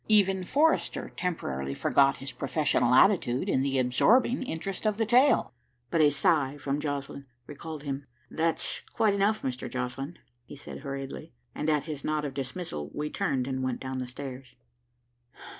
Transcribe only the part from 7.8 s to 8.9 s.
him. "That's